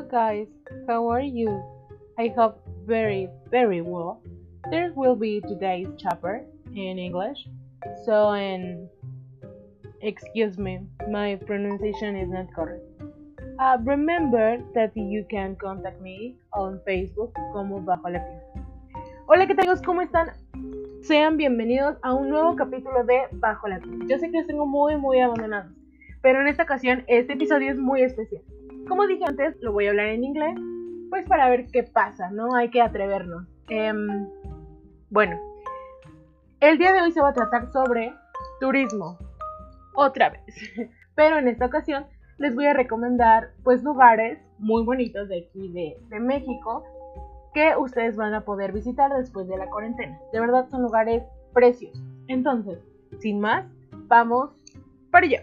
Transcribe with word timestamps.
guys, 0.00 0.46
how 0.88 1.06
are 1.08 1.20
you? 1.20 1.62
I 2.18 2.32
hope 2.34 2.64
very, 2.86 3.28
very 3.50 3.82
well. 3.82 4.22
There 4.70 4.90
will 4.96 5.14
be 5.14 5.42
today's 5.42 5.88
chapter 5.98 6.46
in 6.74 6.98
English. 6.98 7.46
So, 8.06 8.30
and 8.30 8.88
excuse 10.00 10.56
me, 10.56 10.80
my 11.10 11.36
pronunciation 11.46 12.16
is 12.16 12.30
not 12.30 12.48
correct. 12.54 12.82
Uh, 13.60 13.76
remember 13.84 14.64
that 14.74 14.96
you 14.96 15.26
can 15.28 15.56
contact 15.56 16.00
me 16.00 16.36
on 16.54 16.80
Facebook 16.86 17.34
como 17.52 17.80
Bajo 17.80 18.08
la 18.08 18.20
Piel. 18.20 18.40
Hola, 19.28 19.46
¿qué 19.46 19.54
tal 19.54 19.66
amigos? 19.66 19.82
¿Cómo 19.82 20.00
están? 20.00 20.32
Sean 21.02 21.36
bienvenidos 21.36 21.96
a 22.02 22.14
un 22.14 22.30
nuevo 22.30 22.56
capítulo 22.56 23.04
de 23.04 23.28
Bajo 23.32 23.68
la 23.68 23.78
Piel. 23.78 24.08
Yo 24.08 24.18
sé 24.18 24.30
que 24.30 24.38
los 24.38 24.46
tengo 24.46 24.64
muy, 24.64 24.96
muy 24.96 25.20
abandonados, 25.20 25.70
pero 26.22 26.40
en 26.40 26.48
esta 26.48 26.62
ocasión 26.62 27.04
este 27.08 27.34
episodio 27.34 27.70
es 27.70 27.76
muy 27.76 28.00
especial. 28.00 28.42
Como 28.88 29.06
dije 29.06 29.24
antes, 29.26 29.56
lo 29.60 29.72
voy 29.72 29.86
a 29.86 29.90
hablar 29.90 30.06
en 30.08 30.24
inglés, 30.24 30.56
pues 31.10 31.26
para 31.26 31.48
ver 31.48 31.66
qué 31.72 31.82
pasa, 31.82 32.30
¿no? 32.30 32.54
Hay 32.54 32.70
que 32.70 32.80
atrevernos. 32.80 33.46
Em, 33.68 34.28
bueno, 35.10 35.38
el 36.60 36.78
día 36.78 36.92
de 36.92 37.02
hoy 37.02 37.12
se 37.12 37.20
va 37.20 37.30
a 37.30 37.34
tratar 37.34 37.72
sobre 37.72 38.14
turismo, 38.60 39.18
otra 39.94 40.30
vez. 40.30 40.42
Pero 41.14 41.38
en 41.38 41.48
esta 41.48 41.66
ocasión 41.66 42.06
les 42.38 42.54
voy 42.54 42.66
a 42.66 42.72
recomendar 42.72 43.50
pues 43.62 43.82
lugares 43.82 44.38
muy 44.58 44.84
bonitos 44.84 45.28
de 45.28 45.46
aquí 45.46 45.68
de, 45.72 45.96
de 46.08 46.20
México 46.20 46.84
que 47.54 47.76
ustedes 47.76 48.16
van 48.16 48.34
a 48.34 48.44
poder 48.44 48.72
visitar 48.72 49.12
después 49.12 49.46
de 49.46 49.58
la 49.58 49.68
cuarentena. 49.68 50.18
De 50.32 50.40
verdad 50.40 50.68
son 50.70 50.82
lugares 50.82 51.22
preciosos. 51.52 52.02
Entonces, 52.28 52.78
sin 53.18 53.40
más, 53.40 53.66
vamos 54.08 54.50
para 55.10 55.26
allá. 55.26 55.42